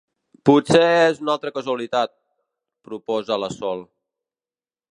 Potser 0.49 0.79
és 0.93 1.19
una 1.25 1.31
altra 1.33 1.51
casualitat 1.57 2.15
—proposa 2.89 3.39
la 3.45 3.51
Sol. 3.59 3.85